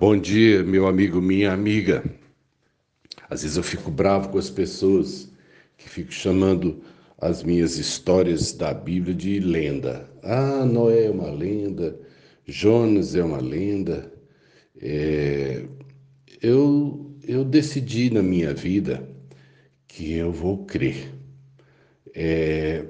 [0.00, 2.04] Bom dia, meu amigo, minha amiga.
[3.28, 5.28] Às vezes eu fico bravo com as pessoas
[5.76, 6.84] que ficam chamando
[7.20, 10.08] as minhas histórias da Bíblia de lenda.
[10.22, 11.98] Ah, Noé é uma lenda,
[12.46, 14.12] Jonas é uma lenda.
[14.80, 15.64] É...
[16.40, 19.04] Eu, eu decidi na minha vida
[19.88, 21.12] que eu vou crer.
[22.14, 22.84] É...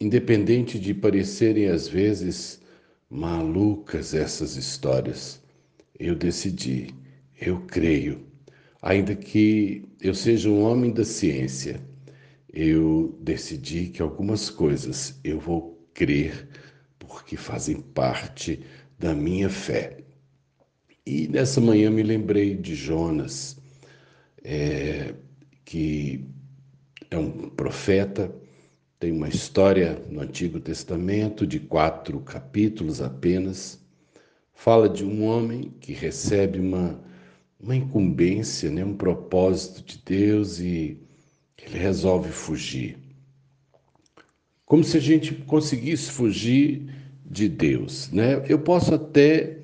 [0.00, 2.62] Independente de parecerem às vezes
[3.10, 5.39] malucas essas histórias
[6.00, 6.94] eu decidi,
[7.38, 8.26] eu creio,
[8.80, 11.78] ainda que eu seja um homem da ciência,
[12.50, 16.48] eu decidi que algumas coisas eu vou crer
[16.98, 18.60] porque fazem parte
[18.98, 19.98] da minha fé.
[21.04, 23.58] E nessa manhã me lembrei de Jonas,
[24.42, 25.14] é,
[25.64, 26.24] que
[27.10, 28.34] é um profeta,
[28.98, 33.80] tem uma história no Antigo Testamento de quatro capítulos apenas
[34.60, 37.00] fala de um homem que recebe uma,
[37.58, 40.98] uma incumbência, né, um propósito de Deus e
[41.56, 42.98] ele resolve fugir.
[44.66, 46.92] Como se a gente conseguisse fugir
[47.24, 48.10] de Deus.
[48.12, 48.44] Né?
[48.46, 49.60] Eu posso até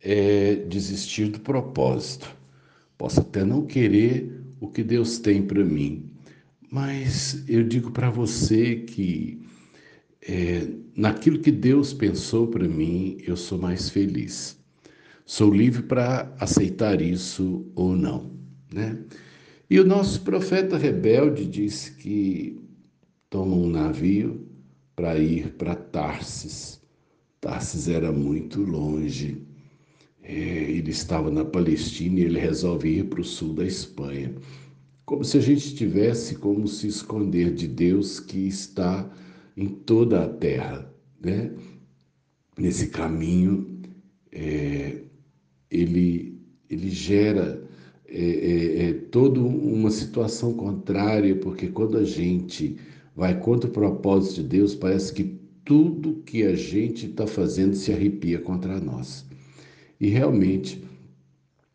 [0.00, 2.32] é, desistir do propósito,
[2.96, 6.08] posso até não querer o que Deus tem para mim,
[6.70, 9.44] mas eu digo para você que
[10.28, 14.58] é, naquilo que Deus pensou para mim, eu sou mais feliz.
[15.24, 18.32] Sou livre para aceitar isso ou não,
[18.72, 18.98] né?
[19.68, 22.60] E o nosso profeta rebelde disse que
[23.28, 24.46] toma um navio
[24.94, 26.80] para ir para Tarsis.
[27.40, 29.42] Tarsis era muito longe.
[30.22, 34.34] É, ele estava na Palestina e ele resolve ir para o sul da Espanha.
[35.04, 39.08] Como se a gente tivesse como se esconder de Deus que está
[39.56, 40.92] em toda a terra.
[41.20, 41.52] Né?
[42.58, 43.80] Nesse caminho,
[44.30, 45.02] é,
[45.70, 47.66] ele, ele gera
[48.08, 52.76] é, é, é, toda uma situação contrária, porque quando a gente
[53.14, 57.92] vai contra o propósito de Deus, parece que tudo que a gente está fazendo se
[57.92, 59.26] arrepia contra nós.
[59.98, 60.84] E realmente,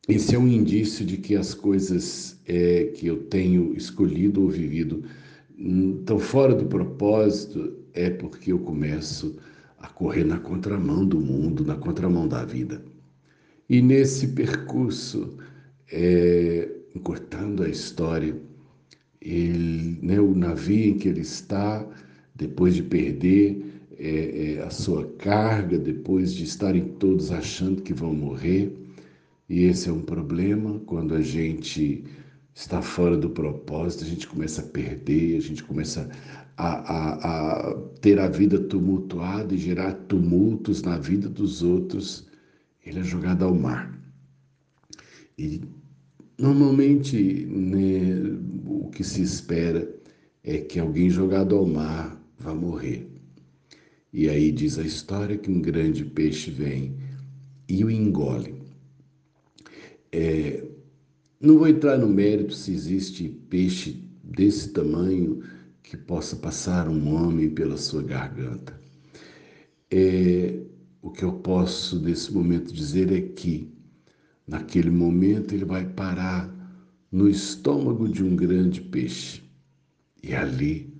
[0.08, 5.03] esse é um indício de que as coisas é, que eu tenho escolhido ou vivido
[5.61, 9.38] estão fora do propósito, é porque eu começo
[9.79, 12.83] a correr na contramão do mundo, na contramão da vida.
[13.69, 15.38] E nesse percurso,
[15.91, 18.35] é, encurtando a história,
[19.22, 21.88] ele, né, o navio em que ele está,
[22.35, 28.13] depois de perder é, é, a sua carga, depois de estarem todos achando que vão
[28.13, 28.75] morrer,
[29.47, 32.03] e esse é um problema quando a gente
[32.53, 36.09] está fora do propósito, a gente começa a perder, a gente começa
[36.57, 42.28] a, a, a ter a vida tumultuada e gerar tumultos na vida dos outros,
[42.85, 44.00] ele é jogado ao mar.
[45.38, 45.61] E
[46.38, 49.90] normalmente né, o que se espera
[50.44, 53.07] é que alguém jogado ao mar vá morrer.
[54.13, 56.97] E aí diz a história que um grande peixe vem
[57.67, 58.56] e o engole.
[60.11, 60.63] É,
[61.41, 65.41] não vou entrar no mérito se existe peixe desse tamanho
[65.81, 68.79] que possa passar um homem pela sua garganta.
[69.90, 70.59] É,
[71.02, 73.68] o que eu posso nesse momento dizer é que,
[74.47, 76.47] naquele momento, ele vai parar
[77.12, 79.41] no estômago de um grande peixe.
[80.22, 80.94] E ali,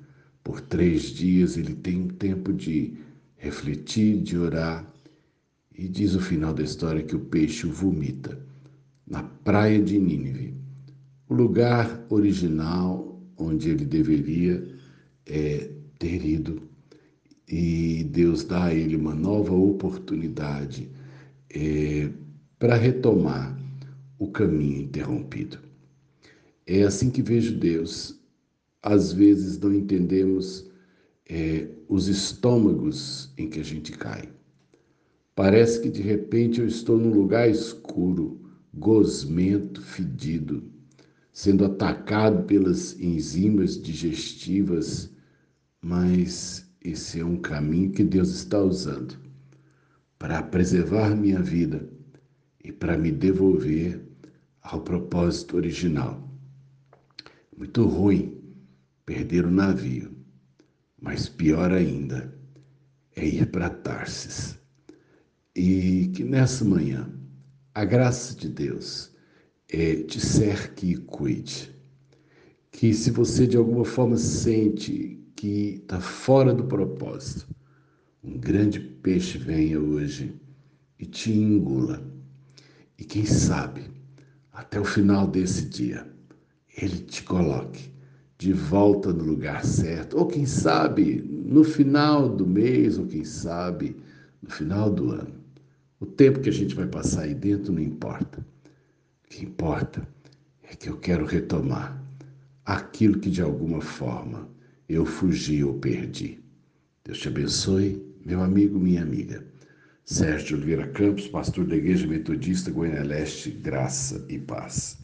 [0.44, 2.96] por três dias, ele tem tempo de
[3.38, 4.92] refletir, de orar.
[5.78, 8.51] E diz o final da história que o peixe o vomita
[9.12, 10.56] na praia de Nínive,
[11.28, 14.66] o lugar original onde ele deveria
[15.26, 16.62] é, ter ido.
[17.46, 20.90] E Deus dá a ele uma nova oportunidade
[21.54, 22.10] é,
[22.58, 23.60] para retomar
[24.18, 25.60] o caminho interrompido.
[26.66, 28.18] É assim que vejo Deus.
[28.82, 30.72] Às vezes não entendemos
[31.30, 34.30] é, os estômagos em que a gente cai.
[35.36, 38.40] Parece que de repente eu estou num lugar escuro,
[38.74, 40.64] gosmento, fedido,
[41.34, 45.12] sendo atacado pelas enzimas digestivas,
[45.82, 49.16] mas esse é um caminho que Deus está usando
[50.18, 51.88] para preservar minha vida
[52.64, 54.02] e para me devolver
[54.62, 56.30] ao propósito original.
[57.58, 58.40] Muito ruim
[59.06, 60.16] perder o navio,
[61.02, 62.34] mas pior ainda
[63.16, 64.58] é ir para Tarsis.
[65.56, 67.10] E que nessa manhã
[67.74, 69.12] a graça de Deus
[69.72, 71.74] é, te cerque e cuide.
[72.72, 77.48] Que se você de alguma forma sente que está fora do propósito,
[78.24, 80.36] um grande peixe venha hoje
[81.00, 82.06] e te engula.
[82.98, 83.84] E quem sabe,
[84.52, 86.08] até o final desse dia,
[86.78, 87.90] ele te coloque
[88.38, 93.96] de volta no lugar certo, ou quem sabe no final do mês, ou quem sabe
[94.42, 95.42] no final do ano.
[96.02, 98.44] O tempo que a gente vai passar aí dentro não importa.
[99.24, 100.06] O que importa
[100.64, 102.04] é que eu quero retomar
[102.66, 104.50] aquilo que de alguma forma
[104.90, 106.40] eu fugi ou perdi.
[107.04, 109.46] Deus te abençoe, meu amigo, minha amiga.
[110.04, 115.00] Sérgio Oliveira Campos, pastor da Igreja Metodista Goiânia Leste, graça e paz.